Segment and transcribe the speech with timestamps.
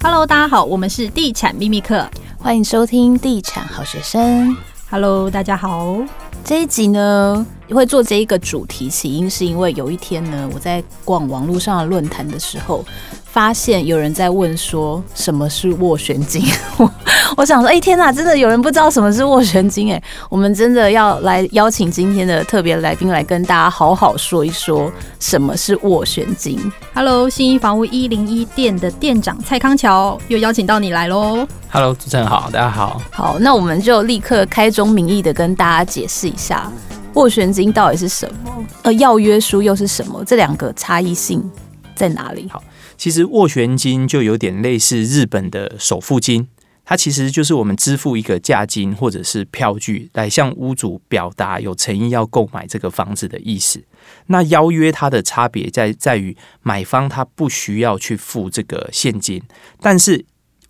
[0.00, 4.56] Hello，大家好，我们是地产秘密课，欢迎收听地产好学生。
[4.88, 5.96] Hello，大家好。
[6.44, 12.84] 这一集呢，会做这一个主题，起因是因为有一天呢，我在逛网络上的论坛的时候，
[13.24, 16.44] 发现有人在问说什么是斡旋金。
[16.76, 16.88] 我
[17.44, 20.02] 想说，哎、欸、天哪，真的有人不知道什么是斡旋金哎！
[20.28, 24.90] 我们真的要来邀请今天的特别来宾来跟大家好好说一说
[25.20, 26.60] 什么是斡旋金。
[26.94, 31.46] Hello，新一房屋一零一店的店长蔡康桥又邀请到你来喽。
[31.70, 33.00] Hello，主持人好，大家好。
[33.10, 36.70] 好，那我们就立刻开宗明义的跟大家解释一下
[37.14, 41.42] 斡旋金到底是什么，呃，要约书又是什么，这两个差异性
[41.94, 42.48] 在哪里？
[42.50, 42.62] 好，
[42.96, 46.48] 其实斡旋金就有点类似日本的首付金。
[46.88, 53.84] 它其实就是我们支付一个价金或者是票据，来向屋主表达有诚意要购买这个房子的意思。
[54.28, 59.42] 那邀约它的差别在在于，买方他不需要去付这个现金，
[59.82, 60.24] 但是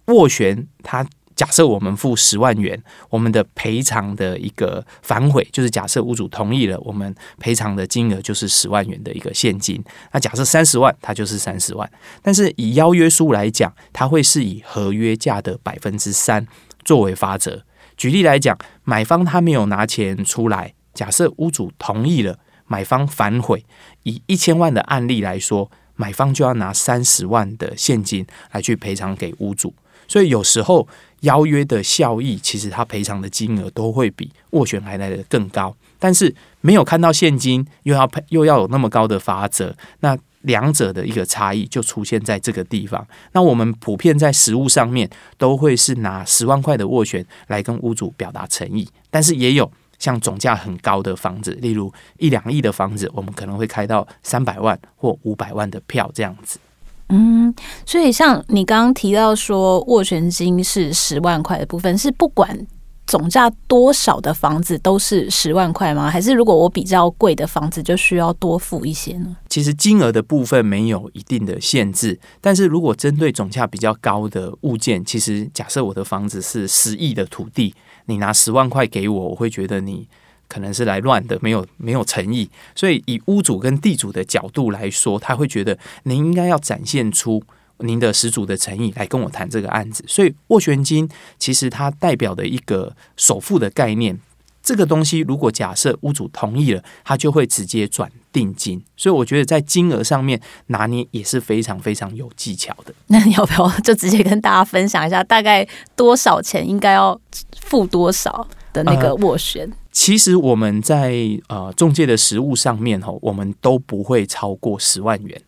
[0.07, 1.07] 斡旋它。
[1.39, 9.81] 假设我们付十万元，我们的赔偿的一个反悔，就是假设屋主同意了，我们赔偿的金额就是十万元的一个现金。
[10.11, 11.89] 那假设三十万，它就是三十万。
[12.23, 16.45] 但是以邀约书来讲，它会是以合约价的百分之三
[16.85, 17.63] 作为罚则。
[17.97, 23.65] 举例来讲，买方他没有拿钱出来，假设屋主同意了，买方反悔，
[24.03, 29.73] 以一千万的案例来说，买方就要拿三十万的现金来去赔偿给屋主。
[30.09, 30.89] 所以有时候。
[31.21, 43.05] 邀约的效益，其实他赔偿的金额都会比斡旋还来得更高，但是没有看到现金，又要赔，又要有那么高的罚则，那两者的一个差异就出现在这个地方。
[43.33, 56.61] 那我们普遍在实物上面都会是拿十万块的斡旋来跟屋主表达诚意，但是也有像总价很高的房子，例如一两亿的房子，我们可能会开到三百万或五百万的票这样子。
[57.09, 57.55] 嗯，
[57.87, 62.67] 所以像你刚刚提到说，斡旋金是十万块的部分，是不管
[63.07, 66.11] 总价多少的房子都是十万块吗？
[66.11, 69.35] 还是如果我比较贵的房子就需要多付一些呢？
[69.49, 77.75] 其实金额的部分没有一定的限制，但是如果针对总价比较高的物件，其实假设我的房子是十亿的土地，
[78.05, 80.07] 你拿十万块给我，我会觉得你。
[80.49, 87.43] 可能是来乱的，没有没有诚意，所以以屋主跟地主的角度来说，他会觉得您应该要展现出
[87.81, 90.03] 您的始祖的诚意来跟我谈这个案子。
[90.09, 94.19] 所以斡旋金其实它代表的一个首付的概念，
[94.63, 98.83] 这个东西如果假设屋主同意了，他就会直接转定金。
[98.97, 102.93] 所以我觉得在金额上面拿捏也是非常非常有技巧的。
[103.07, 107.19] 那你要不要就直接跟大家分享一下，大概多少钱应该要
[107.61, 108.47] 付多少
[108.85, 109.69] 的那个斡旋？
[109.69, 111.13] 呃其实我们在
[111.49, 115.43] 呃中介的实物上面吼，我们都不会超过十万元。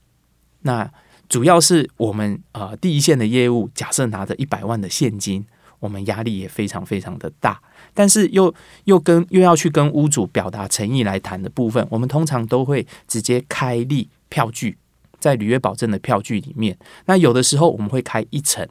[0.62, 0.90] 那
[1.28, 5.46] 主要是我们呃第一线的业务，假设拿着一百万的现金，
[5.78, 7.60] 我们压力也非常非常的大。
[7.94, 8.52] 但是又
[8.84, 14.76] 又跟又要去跟屋主表达诚意来谈的部分，我们通常都会直接开立票据，
[15.20, 16.76] 在履约保证的票据里面。
[17.06, 18.68] 那有的时候我们会开一层。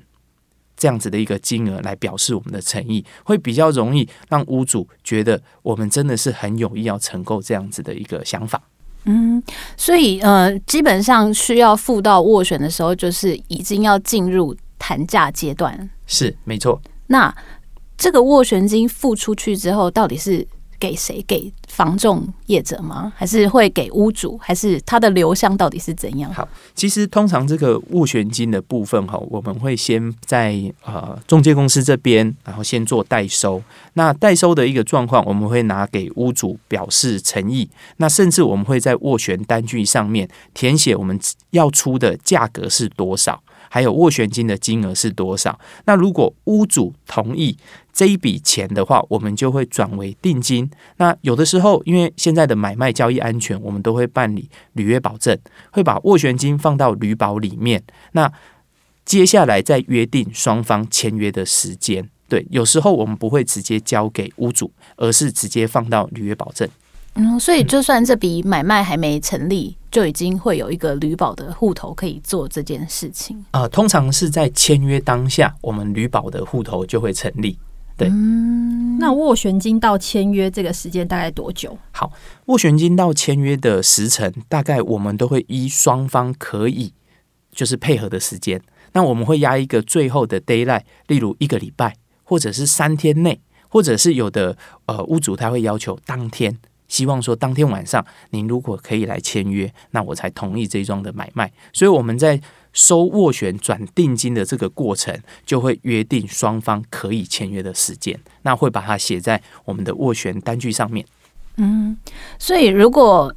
[0.79, 8.59] 这样子的一个金额来表示我们的诚意，会比较容易让屋主觉得我们真的是很有意要承购这样子的一个想法。
[9.03, 9.43] 嗯，
[9.77, 15.89] 所以呃，基本上需要付到斡旋的时候，就是已经要进入谈价阶段。
[16.07, 16.81] 是，没错。
[17.07, 17.31] 那
[17.97, 20.47] 这个斡旋金付出去之后，到底是？
[20.79, 21.23] 给谁？
[21.27, 23.11] 给房仲业者吗？
[23.15, 24.37] 还是会给屋主？
[24.41, 26.33] 还是它的流向到底是怎样？
[26.33, 33.61] 好，其实通常这个斡旋金的部分哈，我们会先在呃中介公司这边，然后先做代收。
[33.93, 37.69] 那代收的一个状况，我们会拿给屋主表示诚意。
[37.97, 41.19] 那甚至我们会在斡旋单据上面填写我们
[41.51, 43.41] 要出的价格是多少。
[43.69, 45.59] 还有斡旋金的金额是多少？
[45.85, 47.57] 那如果屋主同意
[47.93, 50.69] 这一笔钱的话，我们就会转为定金。
[50.97, 55.37] 那有的时候，因为现在的买卖交易安全，我们都会办理履约保证，
[55.71, 57.83] 会把斡旋金放到履保里面。
[58.13, 58.31] 那
[59.05, 62.09] 接下来再约定双方签约的时间。
[62.27, 66.69] 对，有时候我们不会直接交给屋主，而是直接放到履约保证。
[67.15, 73.43] 嗯，所以就算这笔买卖还没成立，就已经会有一个旅保的户头可以做这件事情。
[73.51, 77.57] 呃，通常是在签约当下，我们旅保的户头就会成立。
[77.97, 81.77] 对，嗯，那斡旋金到签约这个时间大概多久？
[81.91, 82.11] 好，
[82.45, 86.93] 斡旋金到签约的时程，大概我们都会依双方可以
[87.51, 88.61] 就是配合的时间，
[88.93, 94.55] 那我们会压一个最后的 d a y l i g h t 例如一个礼拜，或者是三天内，或者是有的
[94.85, 96.57] 呃屋主他会要求当天。
[96.89, 101.49] 希望说当天晚上您如果可以来签约，那我才同意这一桩的买卖。
[101.71, 102.41] 所以我们在
[102.73, 111.05] 收斡旋转定金的这个过程，就会约定双方可以签约的时间，那会把它写在我们的斡旋单据上面。
[111.55, 111.97] 嗯，
[112.37, 113.33] 所以如果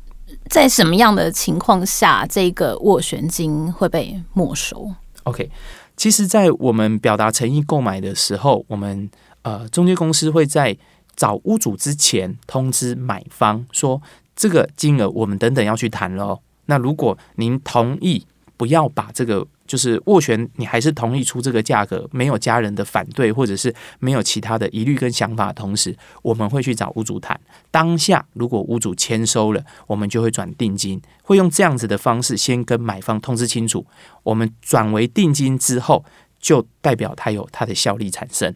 [0.48, 4.90] 在什么样的情况下，这个斡旋金会被没收
[5.24, 5.50] ？OK，
[5.96, 9.10] 其实，在我们表达诚意购买的时候，我们
[9.42, 10.76] 呃中介公司会在
[11.16, 14.00] 找屋主之前通知买方说，
[14.34, 16.40] 这个金额我们等等要去谈喽。
[16.66, 18.26] 那如果您同意，
[18.56, 19.46] 不要把这个。
[19.64, 27.40] 就是斡旋，你还是同意出这个价格，没有家人的反对，或者是没有其他的疑虑跟想法同时，我们会去找屋主谈。
[27.70, 33.86] 当下如果屋主签收了，我们就会转定金，会用这样子的方式先跟买方通知清楚。
[34.24, 36.04] 我们转为定金之后，
[36.38, 38.54] 就代表它有它的效力产生。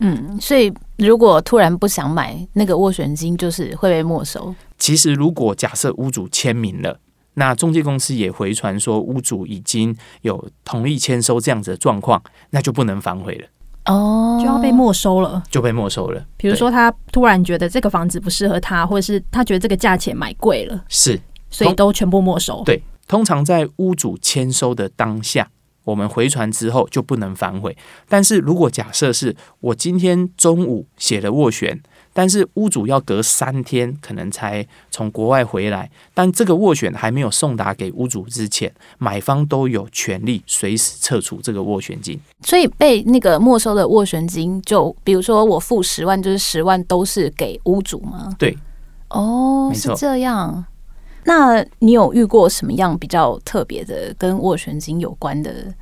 [0.00, 4.54] 嗯，所以如果突然不想买，那个斡旋金就是会被没收。
[4.78, 6.98] 其实如果假设屋主签名了。
[7.34, 13.46] 那中介公司也回传说，屋主已经有同意签收这样子的状况，那就不能反悔了
[13.86, 16.22] 哦，就要被没收了，就被没收了。
[16.36, 21.18] 比如说他突然觉得这个房子不适合他，或者是他觉得这个价钱买贵了，是，
[21.48, 22.62] 所以都全部没收。
[22.66, 25.50] 对，通常在屋主签收的当下，
[25.84, 27.76] 我们回传之后就不能反悔。
[28.08, 31.80] 但是如果假设是我今天中午写了斡旋。
[32.14, 42.20] 但是屋主要隔三天可能才从国外回来，但这个斡旋还没有送达给屋主之前，买方都有权利随时撤除这个斡旋金。
[42.42, 48.36] 所以被那个没收的斡旋金，就比如说我付十万，就是十万都是给屋主吗？
[48.38, 48.54] 对，
[49.08, 50.66] 哦，是这样。
[51.24, 55.72] 那你有遇过什么样比较特别的跟斡旋金有关的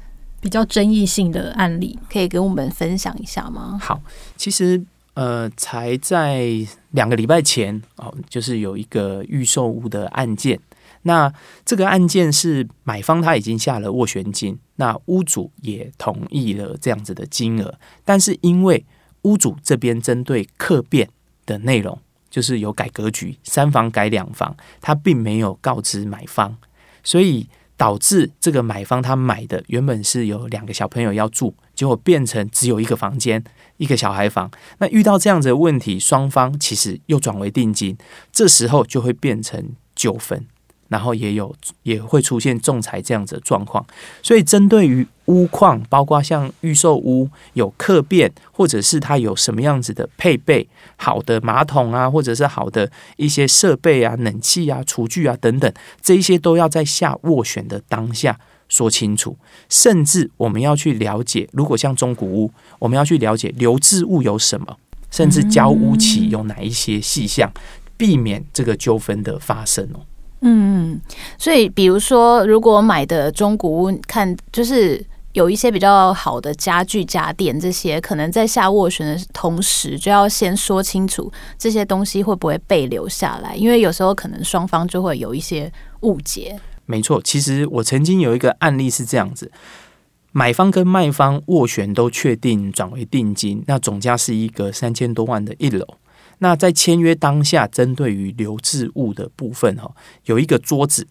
[0.41, 3.79] 比较争议性的案例，可以跟我们分享一下吗？
[3.83, 4.01] 好，
[4.37, 4.83] 其实。
[5.15, 6.49] 呃，才在
[6.93, 10.59] 两个礼拜前哦，就是有一个预售屋的案件。
[11.03, 11.31] 那
[11.65, 17.75] 这个案件是买方他已经下了斡旋金，那屋主也同意了这样子的金额。
[18.05, 18.83] 但是因为
[19.23, 21.11] 屋主这边针对客变
[21.45, 21.99] 的内容，
[22.31, 26.57] 就是有改格局，三房改两房，他并没有告知买方，
[27.03, 33.43] 所以导致这个买方他买的原本是有两个小朋友要住，结果变成只有一个房间。
[33.81, 37.97] 一个小孩房，那遇到这样子的问题，双方其实又转为定金，
[38.31, 40.47] 这时候就会变成纠纷，
[40.91, 43.83] 然后也有也会出现仲裁这样子的状况。
[44.23, 55.73] 所以，针对于屋况，包括像预售屋有客变，或者是它有什么样子的配备，好的马桶啊，或者是好的一些设备啊、冷气啊、厨具啊等等，
[56.03, 58.39] 这一些都要在下斡旋的当下。
[58.69, 59.37] 说清楚，
[59.69, 64.77] 甚至我们要去了解，如果像中古屋，我们要去了解留置物有什么，
[65.11, 67.51] 甚至交屋期有哪一些细项，
[67.97, 70.07] 避免这个纠纷的发生哦。
[70.43, 71.01] 嗯，
[71.37, 85.71] 所以比如说，如果买的中古屋，看就是有一些比较好的家具家电这些，可能在下斡旋的同时，就要先说清楚这些东西会不会被留下来，因为有时候可能双方就会有一些
[86.01, 86.59] 误解。
[86.87, 89.53] 没错，其实我曾经有一个案例是这样子：
[90.33, 95.87] 买方跟卖方斡旋都确定转为定金，那总价是一个三千多万的一楼。
[96.41, 99.91] 那在签约当下，针对于留置物的部分，哈，
[100.25, 101.07] 有一个桌子。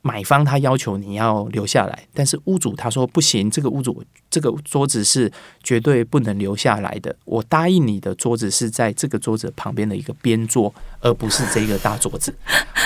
[0.00, 5.30] 买方他要求你要留下来，但是屋主他说不行，这个屋主这个桌子是
[5.62, 7.14] 绝对不能留下来的。
[7.24, 12.32] 我答应你的桌子是在这个桌子旁边的一个边桌，而不是这个大桌子。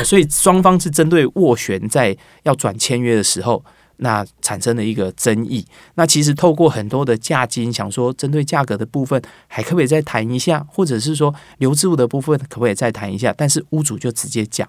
[0.02, 3.62] 所以双方是针对斡旋在要转签约的时候，
[3.99, 5.67] 那产生了一个争议。
[5.95, 13.35] 那其实透过很多的价金，想说针对价格的部分还可不可以再谈一下，或者是说留置物的部分可不可以再谈一下？
[13.37, 14.69] 但是屋主就直接讲，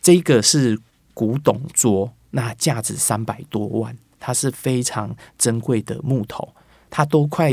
[0.00, 0.78] 这个是。
[1.14, 6.54] 古董桌，那价值三百多万，它是非常珍贵的木头，
[6.88, 7.50] 它都快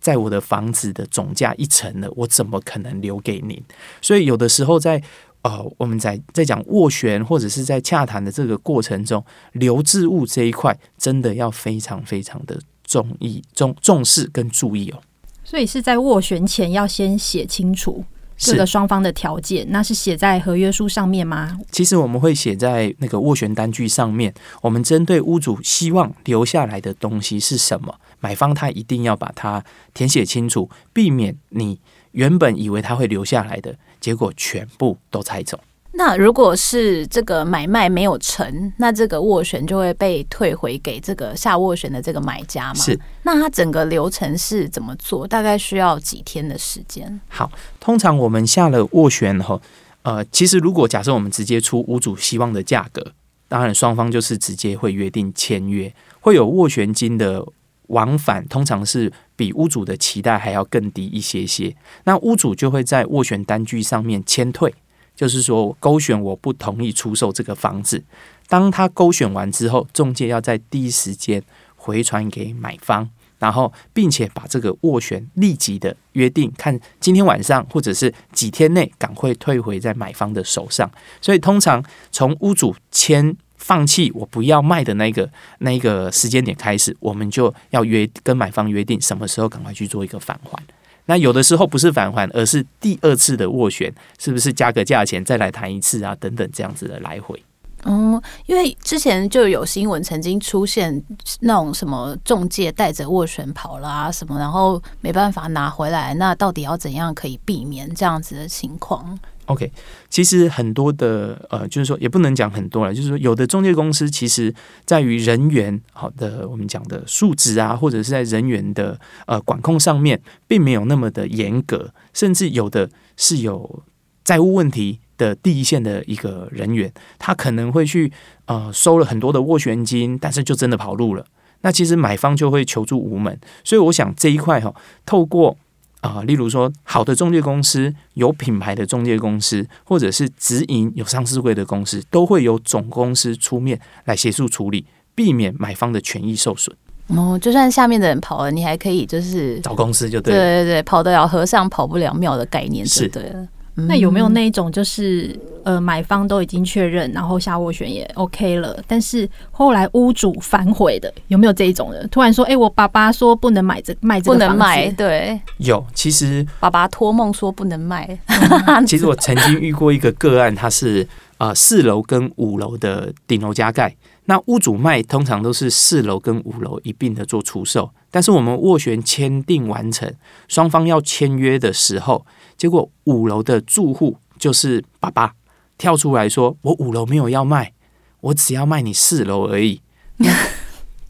[0.00, 3.60] 在我的房子的总价一成了，我怎么可能留给您？
[4.00, 5.02] 所以有的时候在
[5.48, 15.00] 哦，我们在在讲斡旋或者是在洽谈的这个过程中，留置物这一块真的要非常非常的重意重重视跟注意哦。
[15.44, 18.04] 所以是在斡旋前要先写清楚。
[18.36, 21.58] 这个双方的条件，那是写在合约书上面吗？
[21.72, 24.32] 其实我们会写在那个斡旋单据上面。
[24.60, 29.64] 我们针对屋主希望留下来的东西是什么，买方他一定要把它
[29.94, 31.80] 填写清楚，避免你
[32.12, 35.58] 原本以为他会留下来的，结果全部都拆走。
[35.98, 42.74] 那如果是这个买卖没有成，那这个斡旋就会被退回给这个下斡旋的这个买家吗？
[42.74, 42.98] 是。
[43.22, 45.26] 那它整个流程是怎么做？
[45.26, 47.18] 大概需要几天的时间？
[47.28, 47.50] 好，
[47.80, 49.60] 通常我们下了斡旋后，
[50.02, 53.12] 呃，其实如果假设我们直接出屋主希望的价格，
[53.48, 57.42] 当然双方就是直接会约定签约，会有斡旋金的
[57.86, 61.74] 往返，通常是比屋主的期待还要更低一些些。
[62.04, 64.74] 那屋主就会在斡旋单据上面签退，
[65.16, 68.04] 就是说勾选我不同意出售这个房子。
[68.48, 71.42] 当他勾选完之后，中介要在第一时间
[71.74, 73.08] 回传给买方，
[73.38, 80.88] 然后并且把这个斡旋立即的约定，看今天晚上或者是几天内赶快退回在买方的手上。
[81.20, 90.62] 所以通常从屋主签放弃我不要卖的那个那个时间点开始，我们就要约跟买方约定什么时候赶快去做一个返还。
[91.06, 96.14] 那有的时候不是返还，而是第二次的斡旋，是不是加个价钱再来谈一次啊？
[96.20, 97.40] 等等这样子的来回。
[97.88, 101.02] 嗯，因为之前就有新闻曾经出现
[101.40, 109.16] 那种什么中介带着斡旋跑了啊什么，然后没办法拿回来，那到底要怎样可以避免这样子的情况
[109.46, 109.70] ？OK，
[110.10, 114.52] 其实很多的呃，就是说也不能讲很多了，就是说有的中介公司其实
[114.84, 123.84] 在于人员好的我们讲的素质啊，或者是在人员的呃管控上面，并没有那么的严格，甚至有的是有
[124.24, 124.98] 债务问题。
[125.16, 128.12] 的第一线的一个人员，他可能会去
[128.46, 131.24] 呃收了很多的斡旋金，但是就真的跑路了。
[131.62, 134.72] 那其实买方就会求助无门，所以我想这一块哈，
[135.04, 135.56] 透过
[136.00, 146.76] 啊、呃，例如说好的中介公司、有品牌的中介公司，或者是直营有上市柜的公司，都会有总公司出面来协助处理，避免买方的权益受损。
[147.08, 153.48] 哦，就算下面的人跑了，你还可以就是找公司就对了，对对对，跑得了和尚跑不了庙的概念是对了。
[153.76, 162.08] 那有没有那一种，就是呃，买方都已经确认，然后下斡旋也 OK 了，但是后来屋主反悔的，有没有这一种人？
[162.08, 165.84] 突然说，哎、欸，我爸爸说不能买这卖这个房子，不能卖，对，有。
[165.94, 168.18] 其实爸爸托梦说不能卖。
[168.88, 171.06] 其实我曾经遇过一个个案，他是
[171.36, 173.94] 啊四楼跟五楼的顶楼加盖，
[174.26, 180.12] 那屋主卖通常都是四楼跟五楼一并的做出售，但是我们斡旋签订完成，
[180.48, 182.26] 双方要签约的时候。
[182.56, 185.34] 结果五楼的住户就是爸爸
[185.78, 187.72] 跳出来说：“我五楼没有要卖，
[188.20, 189.80] 我只要卖你四楼而已。”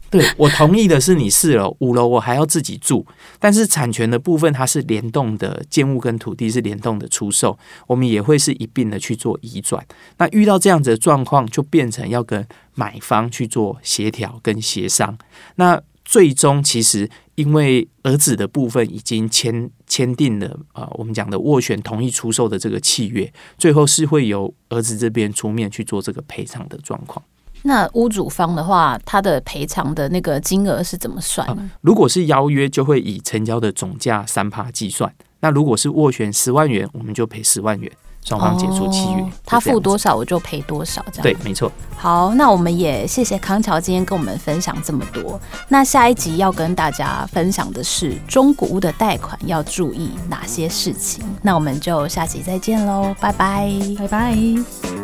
[0.09, 3.05] 对，我同意的是你四楼，五楼我还要自己住。
[3.39, 9.85] 但是产权的部分它是联动的，建物跟土地是联动的出售，我们也会是一并的去做移转。
[10.17, 15.17] 那遇到这样子的状况，就变成要跟买方去做协调跟协商。
[15.55, 17.09] 那最终其实。
[17.37, 27.23] 因为儿子的部分已经签签订了啊、呃，我们讲的斡旋同意出售的这个契约，最后是会由儿子这边出面去做这个赔偿的状况。
[27.67, 31.47] 那屋主方的话，他的赔偿的那个金额是怎么算？
[31.49, 35.13] 呃，如果是邀约，就会以成交的总价三趴计算。
[35.41, 37.91] 那如果是斡旋十万元，我们就赔十万元。
[38.23, 41.71] 双方解除契约，哦，他付多少我就赔多少，这样对，没错。
[41.95, 45.39] 好，那我们也谢谢康桥今天跟我们分享这么多。
[45.69, 51.23] 那下一集要跟大家分享的是中古屋的贷款要注意哪些事情？
[51.41, 54.96] 那我们就下集再见喽，拜拜，拜拜。